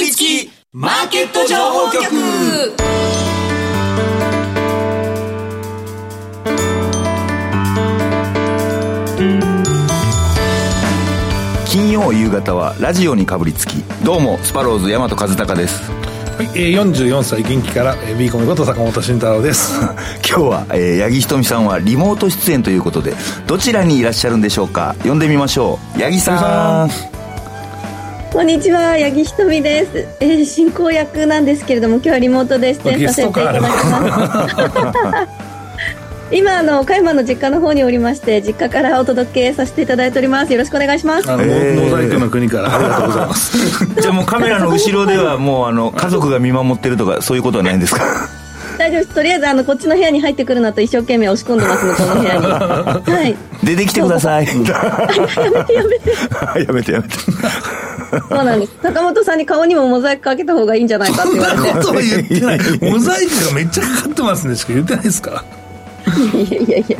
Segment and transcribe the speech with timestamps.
[0.00, 2.00] りつきマーケット情報局。
[11.66, 13.82] 金曜夕方はラジオにかぶりつき。
[14.02, 15.90] どうもスパローズ大和和孝です。
[15.90, 19.78] はい、えー、44歳元気から、えー、ビーコミこと坂本慎太郎です。
[20.26, 23.14] 今日は、えー、八木ひとみさんはリモート出演ということで
[23.46, 24.96] どちらにいらっしゃるんでしょうか。
[25.04, 26.00] 呼んでみましょう。
[26.00, 27.19] 八木さん
[28.32, 35.40] こんにちは八木ひとみです、えー、進行役なんですけれども今日はリモートで出演させていただきます。
[36.32, 40.52] 今あの岡山の実家の方におりまして実家からお届けさせていただいております。
[40.52, 41.28] よろしくお願いします。
[41.28, 42.72] あの、えー、モザイクの国から。
[42.72, 43.58] ありがとうございます。
[44.00, 48.28] じゃあもうカメラの後ろではもうあの 家族が見守ってるとかそういうことはないんですか？
[48.78, 49.14] 大丈夫です。
[49.16, 52.46] とりあえずあのこっちの部屋に入ってくるなと一生懸命押し込んでますこの部屋に。
[52.46, 53.36] はい。
[53.64, 54.46] 出てきてください。
[54.46, 56.10] やめてやめて。
[56.64, 57.14] やめてやめて
[58.10, 58.76] そうなんです。
[58.82, 61.58] 坂本さんに顔にもモザイクかけた方がいいんじゃないかって言われて。
[61.70, 62.58] そんなこと言ってない。
[62.92, 65.44] モザイクがめっちゃかかってますねしか言ってないですか
[66.34, 66.98] いやいやいや。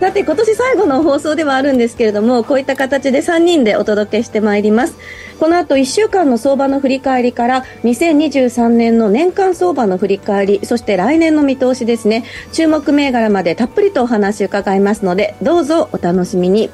[0.00, 4.94] さて今年最後の放送ではあるんですけれどもこういった形で3人でお届けしてまいります。
[5.40, 12.24] この後1週間の相場の振り返りから2023年の年間相場の振り返りそして来年の見通しですね。
[12.52, 16.70] 注目銘柄までたっぷりとお話伺いますのでどうぞお楽しみに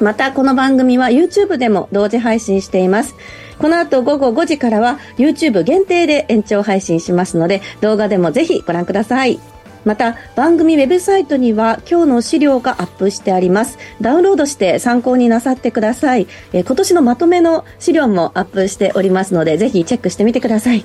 [0.00, 3.14] またこの番組は YouTube でも同時配信しています。
[3.58, 9.38] この後午後5時からは YouTube 限定で延長配信しますので動画でもぜひご覧ください。
[9.84, 13.78] また番組ウェブサイトには今日の資料がアップしてあります。
[14.00, 20.84] ダウンロードして参考になさってください、えー、今年のまとめの資料もアップしておりますのでぜひチェックしてみてください、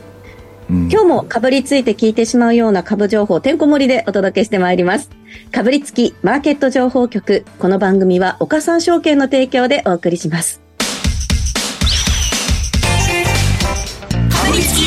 [0.70, 5.10] うん、今日もかぶりついて聞いてしまうような株情報てんこ盛りでお届けしてまいります
[5.52, 7.46] かぶりつきマーケット情報局。
[7.60, 10.62] この番組は岡三証券の提供でお送りします。
[14.30, 14.82] かぶりつき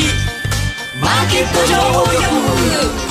[1.01, 3.09] マーケット情報局。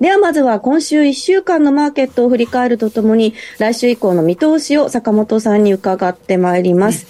[0.00, 7.06] ではまずは今週1週間のマーケットを振り返るとともに、来週以降の見通しを坂本さんに伺ってまいります。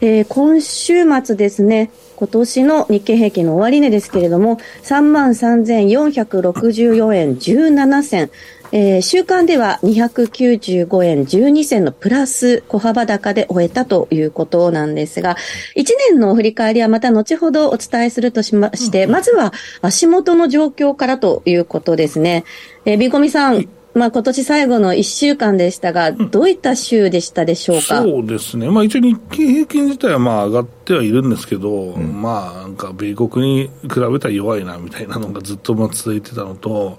[0.00, 8.30] うん、えー、今週末ですね、今年の日経平均の終値ですけれども、33,464円17銭。
[8.72, 15.36] えー、週間では295円12銭のプラス小幅高で終えたということなんですが、
[15.76, 22.44] 1年の振り返りはまた後ほどお伝えするとしまして、まずは足元の状況からということですね。
[22.84, 36.98] えー、ビコミさん、まあ、今年最後の1週間でしたが、どういった週でしたでしょうか、うん、そうですね、まあ、一応、日経平均自体はまあ上がってはいるんですけど、うん、まあ、なんか米国に比べたら弱いなみたいなのがずっとまあ続いてたのと、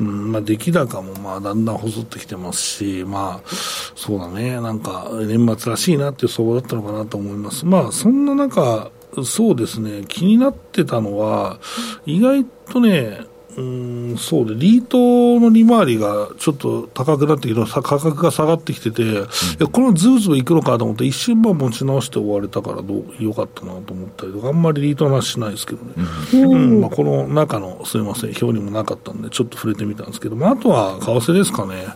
[0.00, 3.48] うんまあ、出来高もまあだんだん細ってきてますし、まあ、
[3.94, 7.64] そうだね、なんか年末らしいなっていう相場だったのかなと思います。
[7.64, 8.90] まあ、そんな中、
[9.24, 11.60] そうですね、気になってたのは、
[12.06, 19.16] 意外とね、うんそうで、リートの利回りがちょっと高くなってきて、価格が下がってきてて、うん、い
[19.60, 25.92] やこのズーズーいくのかと思って、一瞬持ち直して終われたからどう、よかったなと思ったりとか、あんまりリートの話しないですけどね、
[26.34, 31.86] うん、うん、まあ、この中の、すみません、表にもなかったんで、ちょっと触れてみたんですけど、まあ、あとは為替ですかね。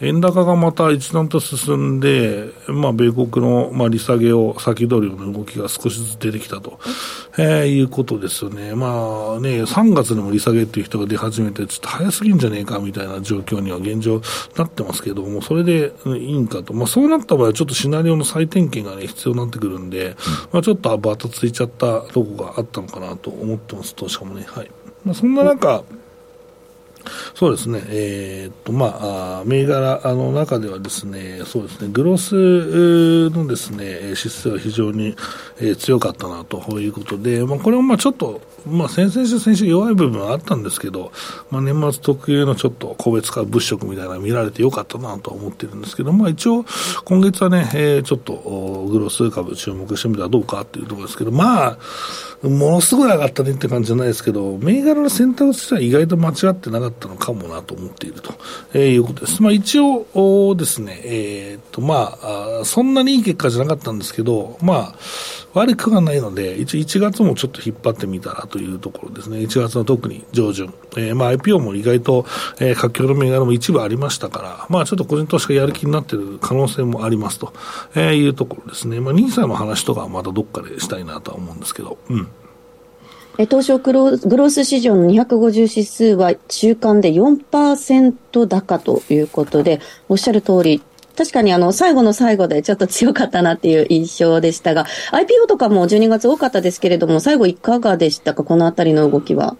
[0.00, 6.78] 円高がまた一段と進んで、まあ、米国の、まあ、利下げを先取りの動きが少しずつ出てきたと、
[7.36, 8.76] えー、いうことですよね。
[8.76, 14.22] まあね、3月でも利下げっていう人が出始めて、ちょっと早すぎんじゃねえかみたいな状況には現状
[14.56, 16.72] なってますけども、それでいいんかと。
[16.74, 20.16] まあ、そうなった場合はちょっとシナリオの再点検がね、必要になってくるんで、
[20.52, 24.44] まあ、ちょっとバタついちゃったとこがあったのかなと思ってます、投資家もね。
[24.46, 24.70] はい。
[25.04, 25.82] まあ、そんな中、
[27.34, 35.16] そうですね、えー、っと、まあ、銘柄の中ではですね、そうですね、グロスのですね、指数は非常に
[35.78, 41.12] 強かったなということで、まあ、これもまあちょっと、まあ、先々週、先週弱い部分はあったんですけど、
[41.50, 46.64] まあ、年末特有のちょっと個別化物色みたいなの見られてよかったなと思ってるんですけど、まあ、一応、
[47.04, 48.34] 今月はね、えー、ちょっと
[48.88, 51.78] グロス株注目してみたらどうかっていうところですけど、まあ、
[52.42, 58.32] ものすごい上がったねって感じじゃないですけど、銘柄の選択としては意外と間違ってなかったのかもなと思っていると、
[58.74, 59.42] えー、いうことです。
[59.42, 64.94] まあ一応ですね、えー、っとまあ、そんなにいい結果じゃなかったんですけど、まあ、
[65.54, 69.38] 悪くはないので、一応1月もちょっと引っ張ってみたらというところですね。
[69.38, 70.72] 1月の特に上旬。
[70.96, 72.26] えー、まあ IPO も意外と、
[72.60, 77.52] えー、活況の銘柄も一部ありましたから、まあちょっと個人投資家やる気になっている可能性もありますと、
[77.94, 79.00] えー、いうところですね。
[79.00, 82.28] まあ NISA の話とかはまたどっかでしたいなとは思うんですけど、うん。
[83.38, 90.82] 東証グログロース市場の250指数は中間で4%高ということで、おっしゃる通り、
[91.18, 99.56] 確かにあの、最後の最後でちょっと強かったなっていう印象でしたが、IPO とかも12月多かったですけれども、最後いかがでしたか、このあたりの動きは。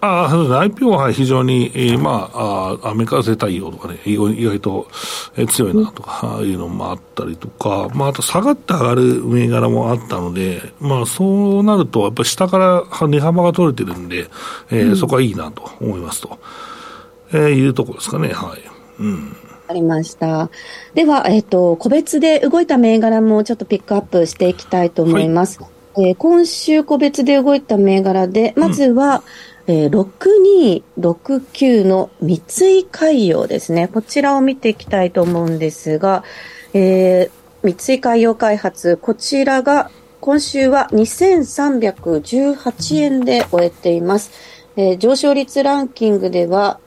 [0.00, 4.88] あそうですね、IPO は非常に、えー、まあ、あアメリカ製対応とかね、意外と、
[5.36, 14.26] えー、強いなとかいうのもあったりとか、まあ、あと下がって上がる銘柄もあったので、まあ、そうなると、やっぱり下から値幅が取れてるんで、
[14.72, 16.40] えー、うん、そこはいいなと思いますと、
[17.30, 18.60] えー、いうところですかね、はい。
[18.98, 19.36] うん
[19.72, 20.50] ありました。
[20.94, 25.60] では、えっ、ー、と、個別で動いた銘柄もちょっとピックアップしていきたいと思います。
[25.60, 29.22] はい、えー、今週個別で動いた銘柄で、まずは、うん
[29.68, 33.88] えー、6269の三井海洋ですね。
[33.88, 36.24] こちらを見ていきたいと思うんですが、
[36.74, 39.90] えー、三井海洋開発、こちらが
[40.20, 44.32] 今週は2318円で終えています。
[44.76, 46.80] えー、上昇率ランキングでは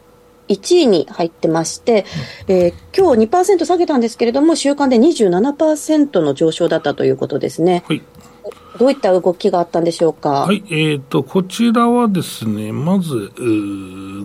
[0.47, 2.05] 1位に入ってまして、
[2.47, 7.83] えー、今日2%下げたんですけれども、週間で27%の上昇だったということですね。
[7.87, 8.01] はい
[8.77, 10.29] どういった動きがあったんでしょうか？
[10.41, 13.31] はい、えっ、ー、と、こちらはですね、まず、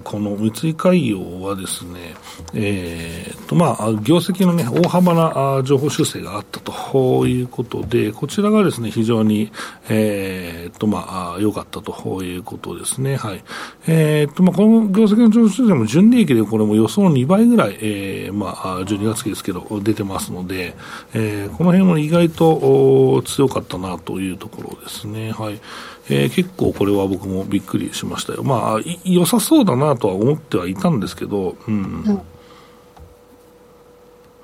[0.05, 2.15] この三井海洋はですね、
[2.55, 9.53] えっ、ー、と、まあ、業績のね、大幅な情報修正があったということで、こちらがですね、非常に、
[9.89, 13.17] えっ、ー、と、まあ、良かったということですね。
[13.17, 13.43] はい。
[13.87, 20.75] えっ、と、まあ、この業績の情報修正も純利益でこれも予想の2倍ぐらい、えー、まあ、12月期ですけど、出てますので、
[21.15, 25.31] えー、この辺も意外と強かったなというところですね。
[25.31, 25.61] はい。
[26.09, 28.43] えー、結構これは僕もびっくりしましたよ。
[28.43, 31.75] まあ、良さそうだなとは思ってはいたんですけど、うん。
[31.75, 31.79] う
[32.13, 32.23] ん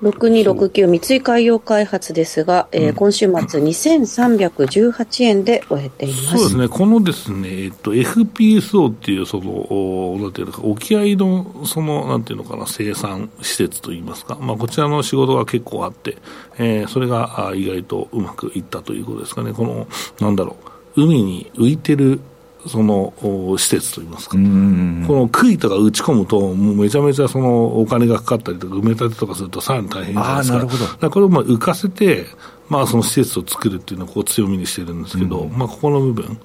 [0.01, 6.25] 6269三井海洋開発ですが、えー、今週末2318円で終えています。
[6.25, 6.67] そうですね。
[6.67, 16.17] このですね、えっと、FPSO っていう、その、なんていうか、沖合の、その、なんていうのかな、生産施設といいますか、まあ、こちらの仕事が結構あって、
[16.59, 19.51] えー、それが意外とうまくいったということですかね。
[19.53, 19.87] この、
[20.19, 20.57] なんだろ
[20.95, 22.19] う、海に浮いてる
[22.67, 23.13] その
[23.57, 31.09] 施設といいますか、この杭とか打ち込むと、もうめちゃめちゃそのお金がかかったりとか、埋め立てとかすると、さらに大変じゃないですか、なるほど。
[31.09, 32.25] これをまあ浮かせて、
[32.69, 36.39] まあ、その施設を作るっていうのをこう強みにしてるんですけど、うん、まあ、ここの部分、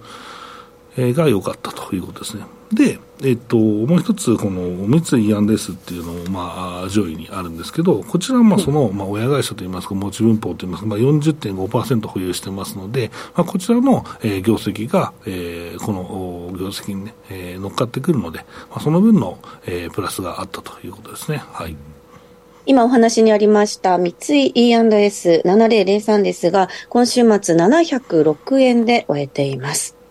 [0.96, 2.44] えー、が良かったということですね。
[2.72, 18.40] で、えっと、もう一つ、この三井アンデスっていうのも、まあ、上位にあるんですけど、こちらは、まあ、その、まあ、親会社といいますか、持ち分法といいますか、まあ、40.5%保有してますので、まあ、こちらの、えー、業績が、えー、この業績にね、えー、乗っかってくるので、
[18.70, 21.42] まあ、その分の、えー、プラスがあったということですね。
[21.52, 21.76] はい。
[22.64, 30.01] 今お話にありました三井 E&S7003 ですが、今週末706円で終えています。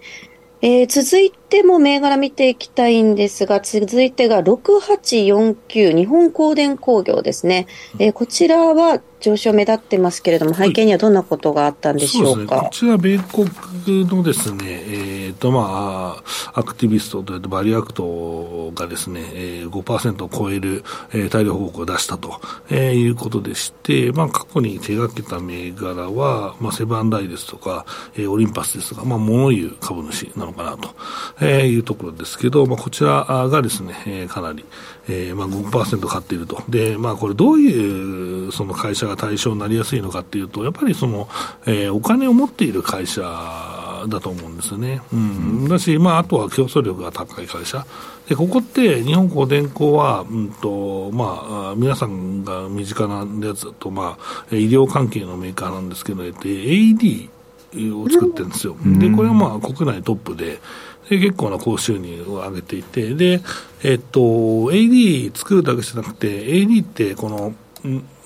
[0.64, 7.68] えー、続いても銘柄見ていきたいんですが、続いてが6849日本光電工業ですね。
[7.98, 12.56] えー、こちらは上昇目立ってますけれども、背景にはどんなことがあったんでしょうか？
[12.56, 13.20] はい、うね、こちら、米
[13.86, 16.22] 国のですね、えーとま
[16.54, 20.84] あ、アクティビストというと、バリューアクトがですね、えー、5%を超える、
[21.14, 27.86] えー、大量報告を出したと、えー、いうことでして、まあ、過去に手がけた銘柄は、まあ、セブンダイですとか、
[28.16, 30.90] えー、オリンパスですとか、まあ、物言う株主なのかなと、
[31.40, 34.66] えー、いうところですけど、まあ、こちらがですね、えー、かなり、
[35.08, 36.62] えーまあ5%買っていると。
[36.70, 41.28] で、まあ、これどういうその会社が対象になりやすいのかっていうと、やっぱりその、
[41.66, 43.22] えー、お金を持っている会社
[44.08, 45.02] だと思うんですよね。
[45.14, 45.68] うん。
[45.68, 47.86] だし、まあ、あとは競争力が高い会社。
[48.28, 54.18] で、ここって日本光電工は、うんと、まあ、皆さんが身近なやつだと、ま
[54.52, 57.30] あ、医療関係のメーカーなんですけど、AD
[57.94, 58.76] を作ってるんですよ。
[58.84, 60.60] で、これはまあ、国内トップで、
[61.10, 63.42] で結構な高収入を上げていて、で、
[63.84, 67.54] えっと、AD 作るだけじゃなくて、AD ってこの、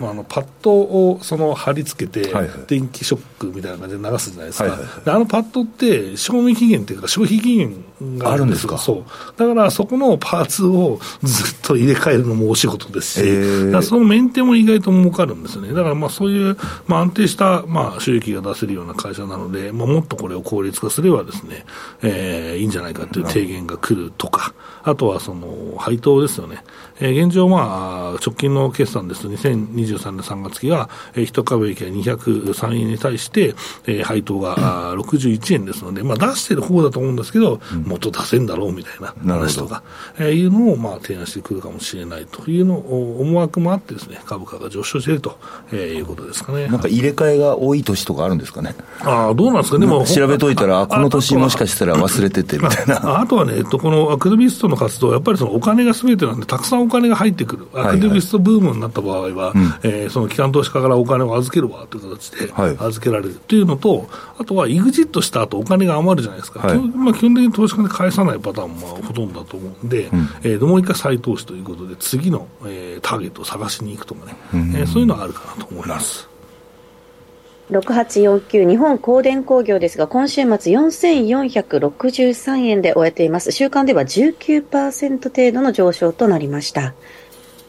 [0.01, 2.33] あのパッドをその貼り付けて、
[2.67, 7.83] 電気ショックみたいな感じで流すじゃないですか、はいはいはい、あのパッドって賞味期限っていうか、消費期限
[8.17, 8.77] があるんですか？
[8.77, 9.05] そう。
[9.37, 21.65] だからそこのパーツをずっと入れ替えるのもお仕事ですし、だそのメンテも意外と儲かるんですよね、だからまあそういう、まあ、安定したまあ収益が出せるような会社なので、まあ、もっとこれを効率化すればですね、
[22.01, 26.63] えー、いいんじゃないかという提言が来るとか、あとはその配当ですよね、
[26.99, 29.29] えー、現状、まあ、直近の決算ですと、
[29.85, 39.83] 2023年3月期が、えー、1株益が203円に対して、えー、配当が、うん、61円ですので、まあ、出してる方だと思うんですけど、うん、もっと出せんだろうみたいな話とか、
[40.17, 45.37] えー、いうのを、まあ、提案してくるかもしれないというの思惑もあってですね、株価が上昇していると、
[45.71, 46.67] えー、いうことですかね。
[46.67, 48.75] なんか入れ替えが多い年とかあるんですかね。
[49.01, 49.85] ああ、どうなんですかね。
[49.85, 53.19] も調べといたら、この年もしかしたら忘れててみたいな。
[53.19, 70.09] あとはね、えっと、このアクティビストの活動、やっぱりそのお金がすべてなんで、たくさんお金が入ってくる、アクティビストブームになった場合は、はいえーその機関投資家からお金を預けるわという形ではい預けられるというのと、あとは、イグジットした後お金が余るじゃないですか、はい基本まあ、基本的に投資家で返さないパターンもまあほとんどだと思うんで、
[70.43, 76.35] えーもう一回再投資ということで、次の、えーターゲットを探しに行くとかね、えーそういうのはあるかなと思います。
[77.71, 83.51] 6849日本光電工業ですが、今週末4463円で終えています。
[83.51, 86.93] 週間では19%程度の上昇となりました。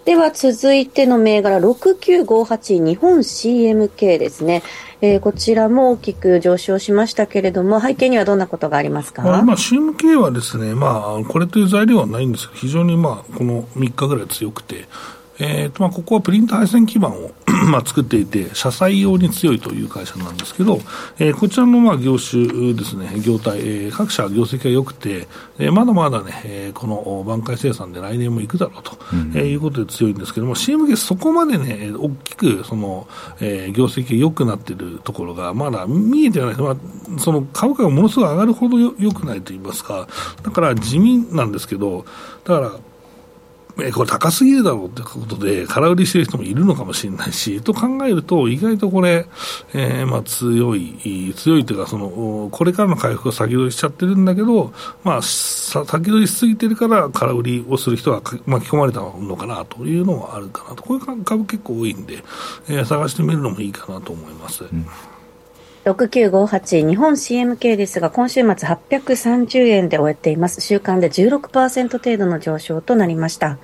[0.06, 4.62] では続いての銘柄6958日本 CMK ですね、
[5.00, 14.86] えーこちらも大きく上昇しましたけれども背景にはどんなことがありますか、まあ、今、CMK はですね、まあ、これという材料はないんですけど、非常にまあ、この3日ぐらい強くて、
[15.38, 17.32] えーとまあ、ここはプリント配線基板を
[17.70, 20.78] まあ作っていて、車載用に強いという会社なんですけど、
[21.18, 25.26] えーこちらのまあ業種ですね、業態、えー各社業績が良くて、
[25.58, 28.98] えーまだまだね、えーこの挽回生産で来年も行くだろうと、
[29.34, 33.06] えーいうことで強いんですけども、CMK そこまでね、大きくその、
[33.40, 40.08] えー業績が良くなっているところがまだ見えてない、まあ、その株価がものすごい上がるほどよ良くないと言いますか、
[40.42, 42.04] だから地味なんですけど、
[42.44, 42.72] だから、
[43.78, 49.26] えこれ高すぎるだろうということで、空売りしてる人もいるのかもしれないし、と考えると、意外とこれ、
[49.74, 54.72] えーまあ強い、強いというか、その、これからの回復を先取りしちゃってるんだけど、
[55.04, 60.82] まあ、さ先取りしすぎてるから、空売りをする人がか巻き込まれたのかなというのはあるかなと。
[60.82, 62.24] こういう株結構多いんで、
[62.68, 64.64] えー探してみるのもいいかなと思います。
[65.86, 70.60] 6958日本 CMK ですが、今週末830円で終えています。
[70.60, 73.58] 週間で16%程度の上昇となりました。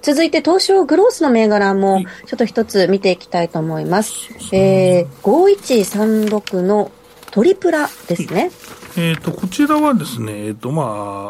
[0.00, 4.30] 続いて東証グロースの銘柄もちょっと一つ見ていきたいと思います。
[4.52, 6.90] えー、5136の
[7.32, 8.50] トリプラですね。
[8.98, 10.82] えー、とこちらはですね、えーとま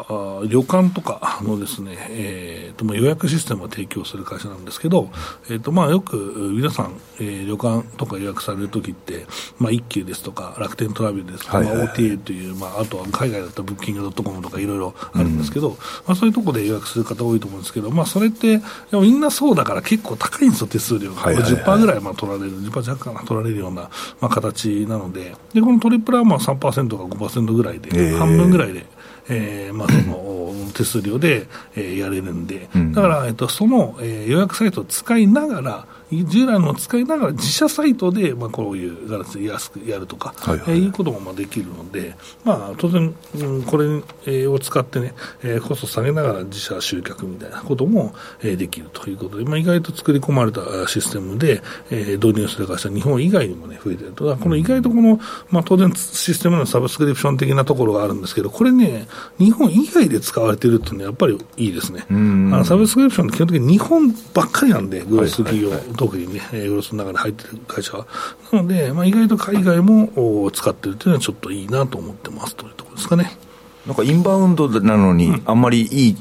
[0.09, 5.11] あ、あ旅館とかのですね、えーとまあ、予約システムを提供する会社なんですけど、
[5.51, 6.17] えーとまあ、よく
[6.55, 9.25] 皆さん、えー旅館とか予約されるときって、
[9.57, 11.85] まあ、一休ですとか楽天トラベルですとか、はいはいはい。
[11.87, 15.71] まあ、OTA という、まあ、あとは海外だったらブッキングドットコムとかいろいろあるんですけど、
[16.05, 21.21] まあ、そういうところで予約する方多いと思うんですけど、まあ、それってでもみんなそうだから結構高いんですよ、手数料が。
[21.21, 21.53] はいはいはい。
[21.53, 23.89] 10%ぐらいまあ取られる、10%弱かな、取られるような、
[24.21, 28.17] まあ、形なので、でこのトリプルはまあ3%か5%ぐらいで、えー。
[28.17, 28.85] 半分ぐらいで、
[29.29, 43.85] えーまあ、その 手数料で、えーやれるんで、だから、えっと、その、えー予約サイトを使いながら、従来のを使いながら自社サイトで、まあ、こういう形で安くやるとか、はいはいえーいうこともまあできるので、まあ、当然、うんこれ
[44.25, 45.13] えーを使ってね、
[45.43, 51.61] えーコスト下げながら自社集客みたいなことも、えーできるということで、まあ、意外と作り込まれたあシステムで、
[51.91, 54.35] えー導入する会社、日本以外にもね、増えてると。
[54.37, 62.05] この意外とこの、まあ、当然システムのサブスクリプション的なところがあるんですけど、これね、日本以外で使われてるっていうのはやっぱりいいですね。
[62.09, 65.69] あのサブスクリプションって基本的に日本ばっかりなんで、グロス企業、
[65.99, 68.07] 特にね、えーグロスの中に入ってる会社は。
[68.53, 73.37] なので、まあ、意外と海外もお使ってるっていうのはちょっといいなと思ってますというところですかね。
[73.85, 76.15] なんかインバウンドなのに、あんまりいい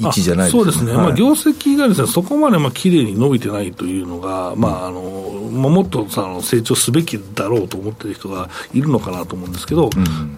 [0.00, 1.06] 位置じゃないそうですね、はい。
[1.08, 9.90] まあ、業績がですねそこまでまあ綺麗に伸びてないというのが、まああのまあ、もっとさあの成長すべきだろうと思ってる人がいるのかなと思うんですけど、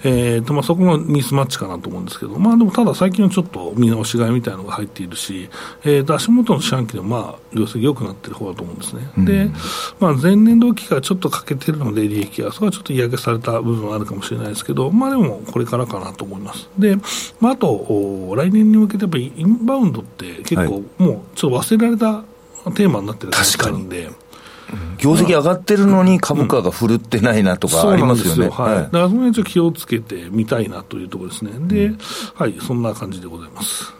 [0.03, 5.49] えーとまあ、そこのミスマッチかなと思うんですけど、まあ、でもただ最近はちょっと見直し買いみたいなのが入っているし、
[5.85, 9.09] えーと足元の四半期でもまあ業績良くなってる方だと思うんですね。
[9.19, 9.51] で、
[10.01, 16.69] まあ、前年同期からちょっと欠けてるので、利益が、そこはちょっと嫌気された部分はあるかもしれないですけど、まあでもこれからかなと思います。
[16.79, 16.97] で、
[17.41, 20.69] まあ、あと、お来年に向けてやっぱりインバウンドって結はい。
[20.69, 22.25] 構もうちょっと忘れられた
[22.73, 24.11] テーマになってる感じがあるんで、
[24.99, 28.49] 業績上がってるのに株価が振るってないなとかありますよね。
[28.49, 31.53] だからその辺ちょっと気をつけてみたいなというところですね。
[31.69, 31.93] で、
[32.35, 33.93] はい、そんな感じでございます。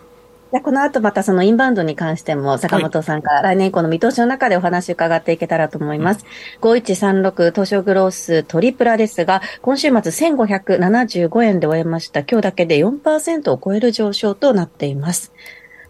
[0.55, 6.25] じゃあこの後またそのインバウンドに関しても坂本さんから来年以降の見通しの中でお話伺っていけたらと思います。
[6.61, 12.21] 5136東証グローストリプラですが、今週末1575円で終えました。
[12.21, 15.33] 今日だけで4%を超える上昇となっています。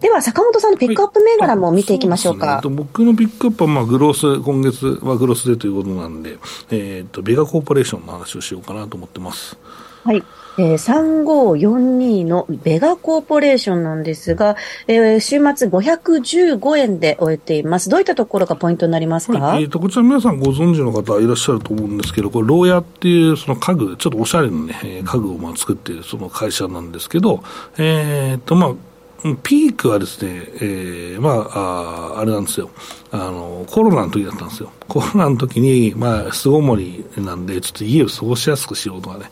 [0.00, 2.62] では坂本さんのピックアップ銘柄も見ていきましょうか。
[2.62, 6.38] そうですね僕のピックアップは、まあ、グロース、今月はグロースでということなんで、
[6.70, 9.58] えっ、と、ベガコーポレーションの話をしようかなと思ってます。
[10.04, 10.22] はい。
[10.58, 14.56] えー、3542のベガコーポレーションなんですが、
[14.86, 17.88] えー週末515円で終えています。
[17.88, 27.42] どういったところがポイントになりますか、はい、えー、とこちら皆さんご存知の方いらっしゃると思うんですけど、これ、牢屋っていうその家具、ちょっとおしゃれなね、家具をまあ作っているその会社なんですけど、
[27.78, 28.74] えーとまあ、
[29.42, 32.70] ピークはですね、えーまあ、ああれなんですよ。
[33.10, 34.70] あの、コロナの時だったんですよ。
[34.86, 39.30] コロナの時に、まあ、巣ごもりなんで、ちょっと家を過ごしやすくしようとかね、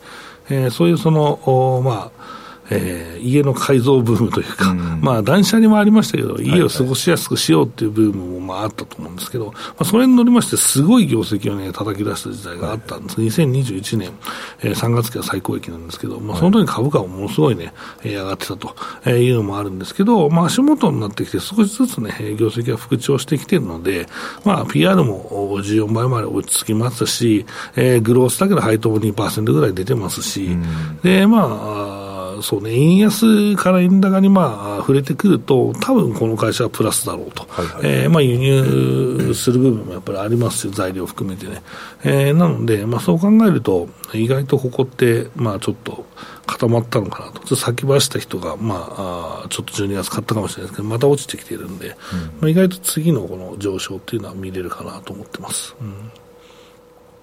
[0.52, 2.41] えーそういうその、おまあ、
[2.72, 14.12] えー、家の改造ブームというか、うん、まあ断捨離もありましたけど、家を過ごしやすくしようっていうブームもまああったと思うんですけど、まあ、それに乗りまして、すごい業績をね、叩き出した時代があったんです、はい、2021年、
[14.60, 17.72] えー、3月期は最高益なんですけど、まあ、その時株価もものすごいね、
[18.04, 18.74] えー、上がってたと
[19.10, 24.06] いうのもあるんですけど、まあ、足元になってきて、少しずつね、業績が復調してきてるので、
[24.44, 32.01] まあ、PR も14倍まで落ち着きますし、えー、グロースだけど配当も2%ぐらい出てますし、うん、で、まあ、
[32.42, 41.62] そうね、円安から円高にまあ触れてくると、多分この会社はプラスだろうと、はいはい、えー、まあ、輸入する部分もやっぱりありますよ、材料含めてね。
[42.04, 46.04] えー、なので、まあ、そう考えると、意外とここって、まあ、ちょっと
[46.46, 51.96] 固まったのかなと、先走った人が、まあ、あちょっと12月買ったかもしれないですけど、また落ちてきているんで、うん、ま
[52.42, 55.74] あ、意外と次のこの上昇っていうのは見れるかなと思ってます。
[55.80, 56.10] うん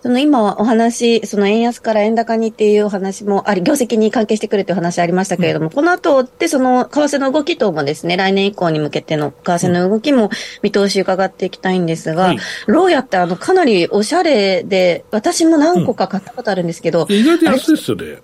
[0.01, 10.29] その今お話、その円安から円高にっていうお話もあり、業績に関係してくるという話ありましたけれども、うん、この後ってその為替の動き等もですね、来年以降に向けての為替の動きも
[10.61, 12.37] 見通し伺っていきたいんですが、うん、
[12.67, 18.17] ローヤってあのかなりおしゃれで、私も何個か買ったことあるんですけど、うん、意外と安いですよね。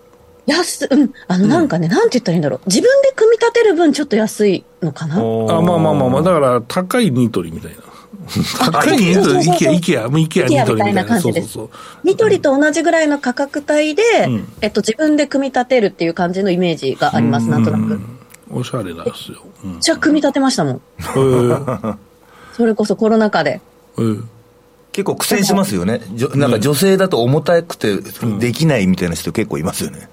[0.47, 2.61] 安、うん、あの、なんかね、うん、なんて言ったらいいんだろう。
[2.67, 5.15] 自分で組み立てる分、ちょっと安いのかな？
[5.17, 5.19] あ、
[5.61, 7.77] まあまあまあまあ、だから、高いニトリみたいな。
[8.59, 11.49] 高いニトリ、イケア、イケア、イケアニトリみたいな感じです。
[11.49, 17.99] そうそうニトリと同じぐらいの価格帯で、うん、えっと、自分で組み立てるっていう感じのイメージがあります、なんとなく。
[18.51, 19.41] おしゃれなんですよ。
[19.79, 20.81] じゃあ、組み立てましたもん。
[22.53, 23.61] それこそコロナ禍で。
[24.91, 26.01] 結構苦戦しますよね。
[26.35, 27.97] なんか女性だと重たくて
[28.39, 30.09] できないみたいな人結構いますよね。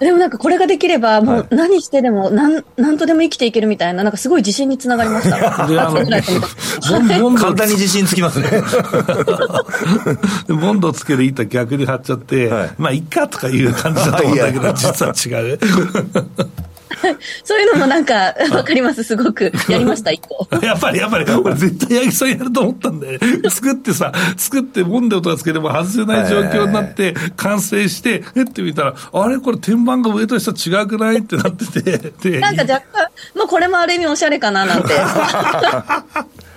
[0.00, 5.36] でもなんかこれができれば、もう何してでも、なん、なんとでも生きていけるみたいな、なんかすごい自信につながりました。
[7.36, 8.48] 簡単に自信つきますね。
[10.48, 15.58] ボンドつける板逆に貼っちゃって、はい、まあ、いっかとかいう感じだと思うんだけど、実は違う。
[17.44, 19.52] そういうのもなんか、わかります、すごく。
[19.68, 20.46] やりました、一個。
[20.64, 23.18] やっぱり、やっぱり、俺絶対八木さんやると思ったんで、
[23.50, 29.38] 作ってさ、作って、ボンデとかつけても外せない状況になって、完成して、えって見たら、あれ？
[29.38, 31.18] これ天板が上と下違くない？
[31.18, 31.82] ってなって
[32.12, 34.92] て、なんか若干、もうこれもある意味おしゃれかななんて。
[34.92, 34.96] い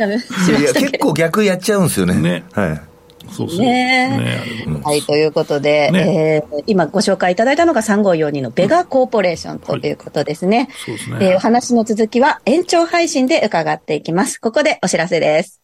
[0.02, 2.14] や、結構逆やっちゃうんですよね。
[2.16, 2.44] ね。
[2.54, 2.82] はい。
[3.30, 3.60] そうそう。
[3.60, 4.48] ね
[4.84, 10.58] はい、ということで、ね、えー、今ご紹介いただいたのが3542のベガコーポレーションということですね。
[10.58, 11.18] はい、そうですね。
[11.22, 14.40] えー、お話の続きは延長配信で伺っていきます。
[14.40, 15.62] ここでお知らせです。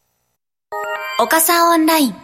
[1.20, 2.16] 岡さんオンライン。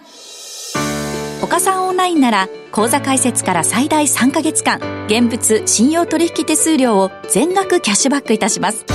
[1.42, 8.86] 岡さんオンラインなら、口座開設から最大3ヶ月間、現物信用取引手数料を全額キャッシュバックいたします。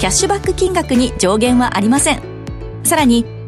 [0.00, 2.22] キャッシュバック金額に上限はありません。
[2.82, 3.26] さらに、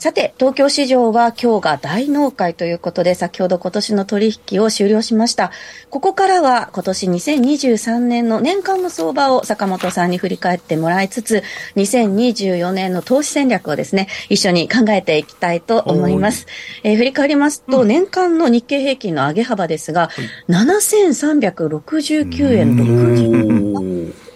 [0.00, 5.50] さて、東京市場は今日が大納会ということで、先ほど今年の取引を終了しました。
[5.90, 11.42] ここからは今年2023年の年間の相場を坂本さんに振り返ってもらいつつ、
[11.76, 16.46] 2024年の投資戦略をですね、一緒に考えていきたいと思います。
[16.82, 20.08] えー、振り返りますと、うん、年間の日経平均の上げ幅ですが、
[20.48, 24.29] うん、7369円60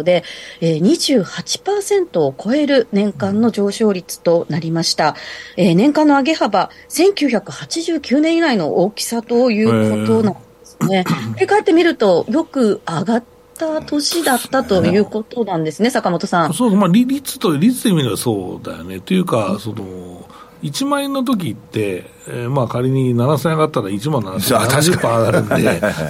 [0.00, 0.24] トで、
[0.60, 5.14] えー、28%を超える年間の上昇率となりました。
[5.56, 11.04] えー、年間の上げ幅、1989年以来の大きさということなんですね。
[11.34, 13.24] 振り返ってみると、よく上がっ
[13.58, 16.54] た年だったということなんですね、坂本さん。
[16.54, 19.00] そう、まあ、率と、率で見ればそうだよね。
[19.00, 20.26] というか、その、
[20.62, 24.98] 1万円の時って、えー、まあ仮に7000円上がったら1万7000円。
[24.98, 25.48] 70%上がるん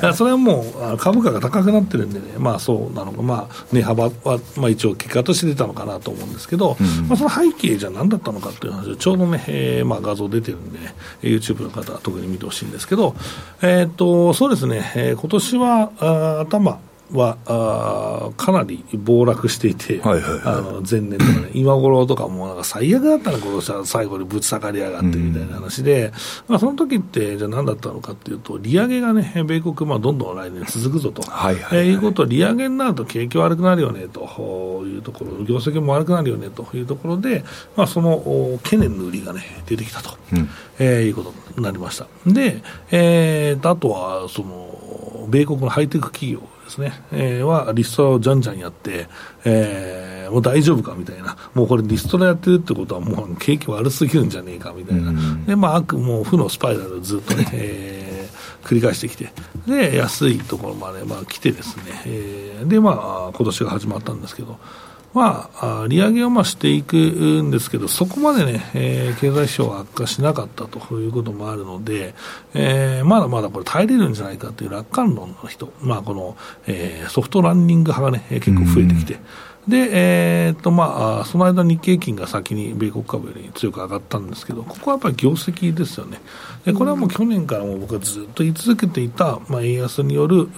[0.02, 13.14] で、それはもう株価が高くなってるんでね、まあそうなのか、まあ値幅は、まあ一応結果として出たのかなと思うんですけど、うん、まあその背景じゃ何だったのかっていう話をちょうどね、えー、まあ画像出てるんで、ね、YouTube の方は特に見てほしいんですけど、
[13.62, 16.80] えっ、ー、と、そうですね、えー、今年はあ頭、
[17.12, 26.12] はあかなり暴落していて、はいはいはい、あの前年とかね、 今頃とかもなんか最悪だったの、今年は最後にぶち下がりやがってみたいな話で、うん、
[26.48, 37.44] まあ、その時ってじゃあ何だったのかっていうと、利上げがね、米国、まあ、どんどん来年続くぞと、はいはいはい、えー、いうこと利上げになると景気悪くなるよねというところ、業績も悪くなるよねというところで、
[37.76, 42.06] まあ、その懸念の売りがね、出てきたと、うん、えー、いうことになりました。
[42.26, 46.40] で、えー、あとはその米国のハイテク企業
[46.70, 49.08] ですね、えー、はリストラをじゃんじゃんやって、
[49.44, 59.32] えー、もう大丈夫かみたいな、もうこれ、リストラやってるってことは、もう景気悪すぎるんじゃねえかみたいな、うん、でまあ、悪もう負のスパイラルをずっとね、えー、繰り返してきて、
[59.66, 62.92] で安いところまで、まあ、来てですね、えー、で、ま
[63.30, 64.58] あ今年が始まったんですけど。
[65.12, 72.14] まあ、利上げをまあしていくんですけど、そこまでね、えー、経済指標が悪化しなかったということもあるので、
[72.54, 76.36] えー、まだまだこれ耐えれるんじゃないかという楽観論の人、まあ、この、
[76.68, 79.18] えー、ソフトランニング派がね、結構増えてきて、
[79.68, 86.20] で、えー、と、まあ、その間日経金が先に米国株より強く上がったんですけど、ここはやっぱり業績ですよね。
[86.64, 90.48] で、これはもう去年からも僕はずっと言い続けていた、まあ、円安による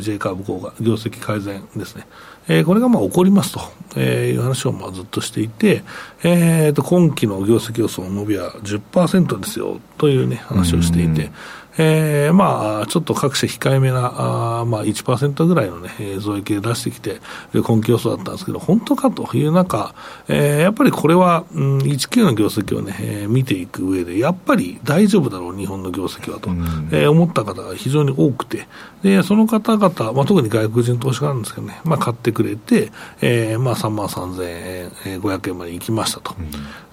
[0.00, 2.06] J 株効果、業績改善ですね。
[2.48, 3.60] えー、これがまあ起こりますと、
[3.96, 5.82] えー、いう話をまあずっとしていて、
[6.22, 11.30] えー、と今期の業績予想の伸びは10%ですよというね、話をしていて、
[11.78, 17.20] えー、まあ、ちょっと各社控えめな、あまあ1%ぐらいのね、増益で出してきて、
[17.52, 19.94] 今期予想だったんですけど、本当かという中、
[20.28, 26.50] えー、やっぱりこれは、うん、19の業績をね、えー、見ていく上で、やっぱり大丈夫だろう、日本の業績はと、
[26.96, 28.66] えー、思った方が非常に多くて、
[29.02, 36.34] で、その方々、まあ、特に外国人投資家なんですけどね、まあ、買ってくれて、えー、まあ3万3500円まで行きましたと。
[36.38, 36.46] うん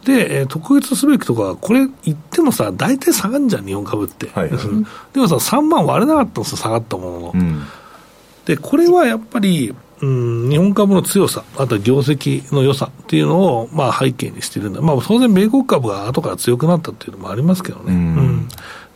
[0.03, 4.29] で、えー、特別すべきとか、これ言ってもさ、大体下がるんじゃん、日本株って。
[4.33, 4.49] はい、
[5.13, 7.31] でもさ、3万割れなかったんですよ、下がったものの。
[7.33, 7.63] うん、
[8.45, 17.85] で、これはやっぱり、うん、日本株の強さ、あと業績の良さっていうのを、まあ、背景にしてるんだ、まあ、当然、米国株が後から強くなったっていうのもありますけどね。
[17.87, 18.47] うん、うん、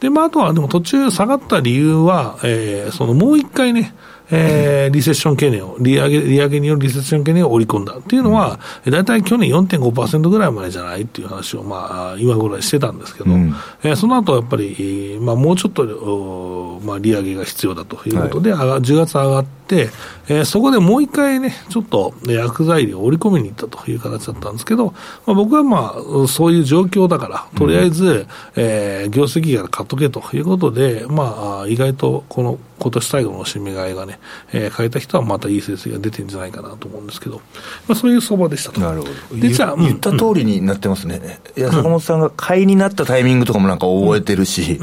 [0.02, 3.94] で、まあ、あとは、でも途中下がった理由は、えー、そのもう一回ね、
[4.30, 19.90] えー、リセッション懸念を、利上げ、利上げによるリセッション懸念を織り込んだっていうのは、大体去年4.5%ぐらいまでじゃないっていう話を、まあ、今ぐらいしてたんですけど、うん、えー、その後やっぱり、まあ、もうちょっと、まあ、利上げが必要だということで、はい、10月上がって、
[20.30, 24.94] えー、そこでもう一回ね、ちょっと薬剤料を織り込みに行ったという形だったんですけど、
[25.26, 34.16] まあ、僕はまあ、そういう状況だから、とりあえず、うん、えー、業績から買っとけということで、まあ、意外とこの今年最後の締め替えがね、
[34.53, 37.41] えー、変えた人はまたいい成績が出てるんじゃないかなと思うんですけど、
[37.88, 38.82] まあ、そういう相場でしたと。
[38.82, 39.38] なるほど。
[39.39, 41.39] で、じゃあ、言った通りになってますね。
[41.56, 44.80] うん、いや、坂本さんが買いになったタイミングとかもなんか覚えてるし、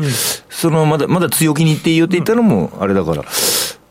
[0.49, 3.25] その、まだ、まだ強気にって言っていたのも、あれだから、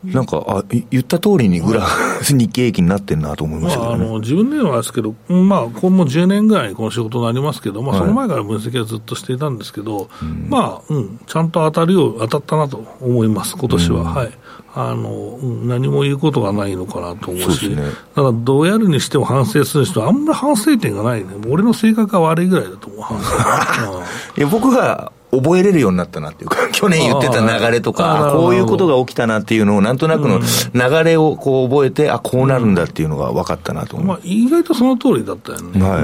[0.04, 10.06] なんか、あ言った通りにグラフ、日経平均になってるなと思いましたけど、ね、まあ、あの自分ではですけど、まあ、これも10年ぐらいこの仕事になりますけど、まあ、その前から分析はずっとしていたんですけど、はい、
[10.48, 14.00] まあ、うん、ちゃんと当たるよう、当たったなと思います、今年は。
[14.00, 14.32] うん、はい。
[14.76, 24.02] あの、何も言うことがないのかなと思うし、うね、だからどうやるにしても反省する人は、あんまり反省点がないね、俺の性格が悪いぐらいだと思う、反省。
[24.36, 34.08] いや僕が覚えれるようになったなっていうか、去年言ってた流れとか、こういうことが起きたなっていうのを、なんとなくの流れをこう覚えて、あ、こうなるんだっていうのが分かったなと思う。
[34.08, 35.80] まあ、意外とその通りだったよね。
[35.82, 36.02] はい。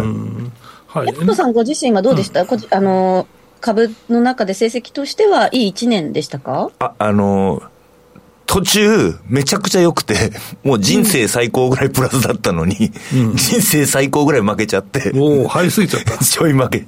[0.86, 1.06] はい。
[1.06, 3.26] ヤクさんご自身はどうでした、うん、あの、
[3.60, 6.70] 株の中で成績としてはいい一年でしたか？
[6.78, 7.62] あ、あの、
[8.50, 10.32] 途中、めちゃくちゃ良くて、
[10.64, 15.12] もう人生最高ぐらいプラスだったのに、うん、人生最高ぐらい負けちゃって。
[15.14, 16.18] おお、入りすぎちゃった。
[16.24, 16.84] ちょい負け。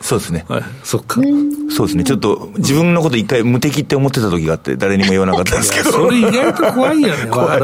[0.00, 0.46] そうですね。
[0.48, 0.62] はい。
[0.82, 1.20] そっか。
[1.68, 2.04] そうですね。
[2.04, 5.92] ちょっと、自分のこと一回無敵って思ってた時があって、誰にも言わなかったんですけど。
[5.92, 7.26] それ意外と怖いよね。
[7.30, 7.60] 怖い。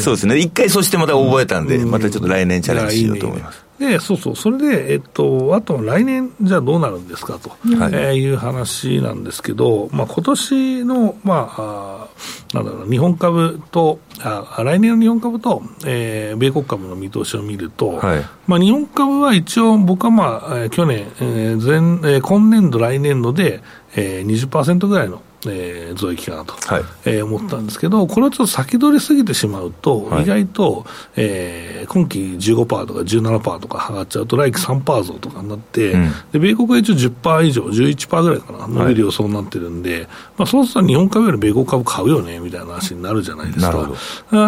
[0.00, 0.38] そうですね。
[0.38, 3.60] 一回そしてまた覚えたんで、またちょっと来年チャレンジしようと思います。
[3.82, 12.08] で、そうそう、それで、えっと、あと来年、じゃあどうなるんですかと、はい、えー、いう話なんですけど、まあ今年の、まあ、
[12.54, 23.62] あなんだろう、日本株と、あ来年の日本株と、えー、米国株の見通しを見ると、はい、まあ日本株は一応、僕はまあ、えー、去年、えー前えー、今年度、来年度で、
[23.96, 40.02] えー、20%ぐらいのえー、増益かなと、はい、えー、思ったんですけど、これはちょっと先取りすぎてしまうと、はい、意外と、えー、今期15%とか17%とか上がっちゃうと、来期3%増とかになって、うん、で米国は一応10%以上、11%ぐらいかな、伸びる予想になってるんで、はい、
[40.38, 43.90] まあ、そうすると日本株より米国株買うよねみたいな話になるじゃないですか。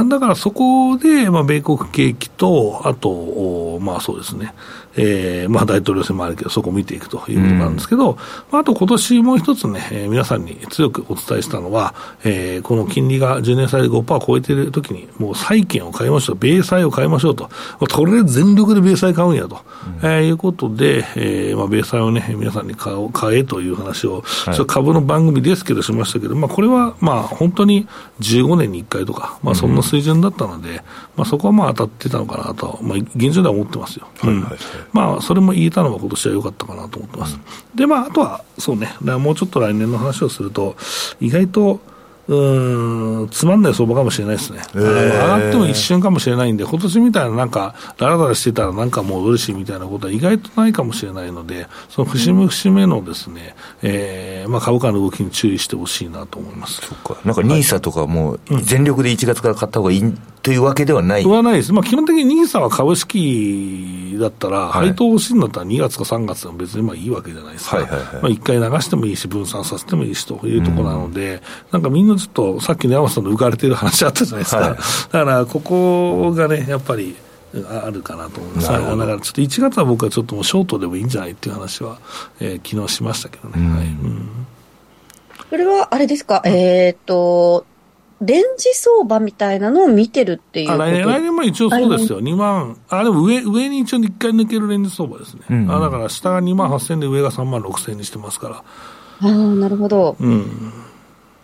[0.04, 4.54] だからそこで、まあ、米国景気と、あと、まあそうですね、
[4.96, 8.16] えー、まあ大統領選もあるけど、そこを見ていくということなんですけど、うん、
[8.50, 19.60] まあ、あと今年もう一つね、えー、皆さんに強くお伝えしたのは、えー、この金利が10年債で5%超えているときに、もう債券を買いましょう、米債を買いましょうと、これで全力で米債買うんやと、
[20.02, 27.86] うん、えー、いうことで、えーまあ、米債をね、皆さんに買お買えという話を、はい、株の番組ですけどしましたけど、まあ、これはまあ本当に
[28.20, 30.82] 15年に1回とか、まあ、そんな水準だったので、うん、ま
[31.18, 34.08] あ、そこはまあ当たってたのかなと、まあ、現状では思ってますよ。
[34.18, 34.58] はいはいはい、
[34.92, 37.36] まあ、それも言えたのは今年は良かったかなと思ってます。
[37.36, 40.76] うん、で、まあ、あとは、そうね、もうちょっと来年の話をすると、
[41.20, 41.80] 意外と、
[42.26, 44.60] うん、つまんない相場かもしれないですね。
[44.74, 56.80] えー、上がっても一瞬かもしれないんで、今年みたいななんか、だらだらしてたらなんか戻るしみたいなことは意外とないかもしれないので、その節目節目のですね、えー、まあ株価の動きに注意してほしいなと思います。
[56.80, 57.18] そっか。
[57.26, 61.72] なんかニーサとかも全力で1月から買った方がいいというわけではないはないです。
[61.72, 67.76] まあ基本的にニーサは株式だったら、配当欲しいんだったら2月か3月でも別にまあいいわけじゃないですか。
[67.78, 71.40] はいはいはい、まあ1回流してもいいし、分散させてもいいしというところなので、うん、
[71.72, 74.60] なんかみんなちょっと、さっきの山さんの浮かれてる話あったじゃないですか。
[74.60, 77.16] はい、だから、ここがね、やっぱり、
[77.54, 78.68] あるかなと思います。
[78.68, 82.00] だから、ちょっと1月は僕はちょっともうショートでもいいんじゃないっていう話は、
[82.38, 83.54] えー、昨日しましたけどね。
[83.56, 83.86] うん、はい。
[83.86, 84.28] うん、
[85.48, 87.64] それは、あれですか、えー、っと、
[88.20, 98.56] レンジ相場みたいなのを見てるっていう来年来年も一応そうですよ、2万、あ、でも上上に一応1回抜けるレンジ相場ですね、うんうん、あだから下が2万8000で上が3万6000にしてますから。
[98.56, 98.62] あ
[99.20, 100.16] あ、なるほど。
[100.20, 100.83] うん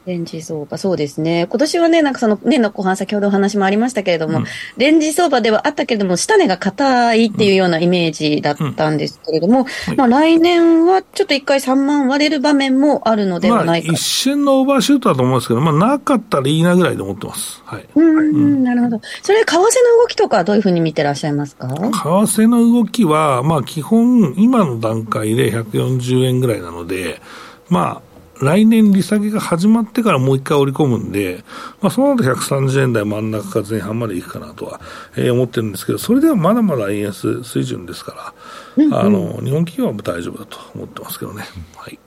[0.07, 1.47] レンジ相場、そうですね。
[1.51, 4.45] 今年はね、なんかその年の後半、先ほどお話もありましたけれども、うん、
[4.79, 13.89] レンジ相場ではあったけれども、下値が硬いっていうようなイメージだったんですけれども、うんうん、まあ来年はちょっと一回3万割れる場面もあるのではないか。
[13.89, 17.63] まあ、一瞬のオーバーシュートだと思うんですけど、まあなかったらいいなぐらいで思ってます。
[17.67, 17.87] はい。
[17.95, 19.01] うん、なるほど。
[19.23, 19.61] それ、為替の
[20.01, 21.69] 動きとかどういうふうに見てらっしゃいますか？
[21.69, 27.21] 為替の動きは、まあ基本、今の段階で140円ぐらいなので、
[27.69, 28.10] まあ、
[28.41, 31.45] 来年利下げが始まってからもう一回織り込むんで、
[31.81, 34.81] まあ、その後130円台真ん中か前半までいくかなとは、
[35.17, 38.35] えー、思ってるんですけど、それではまだまだ円安水準ですか
[38.77, 41.45] ら、うんうん、あの、日本企業は大丈夫だと思ってますけどね。
[41.77, 41.99] はい。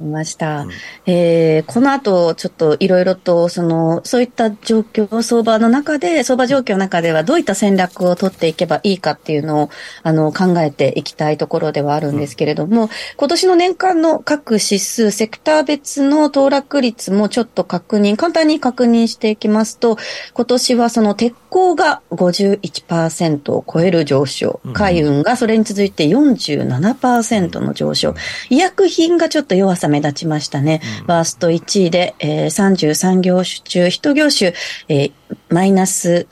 [0.00, 0.62] いました。
[0.62, 0.70] うん、
[1.06, 9.70] えー、この後、ちょっといろいろと、その、そういった状況、相場の中で、相場状況の中ではどういった戦略を取っていけばいいかっていうのを、
[10.02, 19.98] あの、考えていきたいところではあるんですけれども、うん、今年の年間の各指数、セクター別の騰落率もちょっと確認、簡単に確認していきますと、
[20.34, 28.14] 今年はその鉄鋼が51%を超える上昇、海運がそれに続いて47%の上昇、
[28.48, 30.80] 医薬品がちょっと弱さ目立ちましたね。
[31.02, 34.54] うん、ワースト1位で、えー、33業種中1業種、
[34.88, 35.12] えー、
[35.50, 36.26] マイナス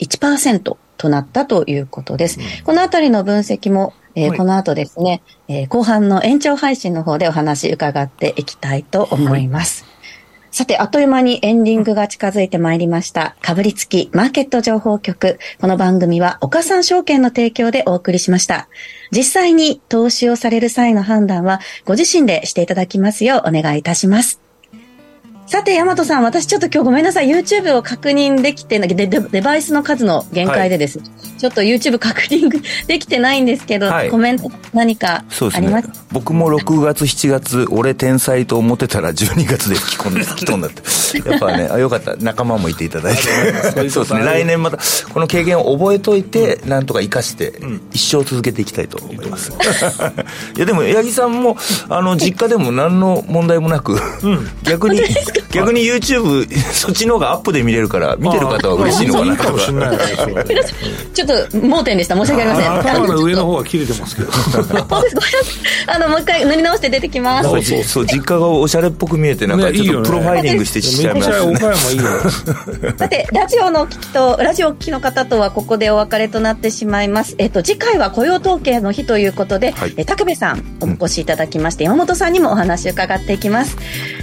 [0.00, 2.40] 1%となったということです。
[2.40, 9.84] うん、このあたりの分析も、えー、この後ですね、えー、後半の延長配信の方でお話伺っていきたいと思います。
[9.84, 9.95] はい
[10.56, 13.36] さて、あっという間にエンディングが近づいてまいりました。
[13.42, 15.38] かぶりつきマーケット情報局。
[15.60, 18.66] この番組は岡三証券の提供でお送りしました。
[19.10, 24.45] 実際に投資をされる際の判断はご自身でしていただきますようお願いいたします。
[25.46, 32.50] さて、大和さん、私ちょっと今日ごめんなさい、YouTube を確認できてなデ、デバイスの数の限界でです、はい、ちょっと YouTube 確認
[32.88, 40.82] できてないんですけど、はい、コメント何かあります、ね、僕も6月、7月、俺天才と思ってたら12月で吹き込んで、 吹き飛んだって。
[41.30, 43.22] やっぱね、あよかった、仲間もいていただいて。
[43.88, 44.78] そうですね、来年また、
[45.12, 47.54] この経験を覚えといて、なんとか生かして、
[47.92, 49.52] 一生続けていきたいと思います。
[50.56, 51.56] いや、でも、八木さんも、
[51.88, 54.00] あの、実家でも何の問題もなく、
[54.64, 55.02] 逆に、
[55.50, 59.98] 逆に YouTube そっちの方がアップで見れるから見てる方は嬉しいのかなかもしれない
[61.14, 62.16] ちょっと盲点でした。
[62.16, 62.78] 申し訳ありません。
[62.78, 64.30] 頭の上の方は切れてますけど
[65.86, 67.48] あのもう一回塗り直して出てきます。
[67.48, 71.30] そうそうそう実家がおしゃれっぽく見えてなんかちょっとプロファイリングしてしちゃいます。
[72.98, 77.34] さてラジオの聞きとラジオ聞きの方とはここでお別れとなってしまいます。
[77.38, 80.76] えっと次回は雇用統計の日ということで、はい、え高部さん。
[80.82, 83.76] お越しいただきまして、山本さんにもお話を伺っていきます、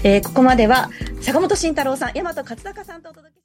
[0.04, 0.90] えー、ここまでは
[1.22, 3.43] 坂本慎太郎さん、大和勝孝さんとお届け